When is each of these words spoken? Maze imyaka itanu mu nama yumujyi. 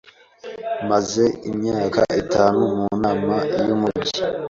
Maze 0.89 1.23
imyaka 1.51 2.01
itanu 2.23 2.61
mu 2.75 2.85
nama 3.03 3.35
yumujyi. 3.67 4.19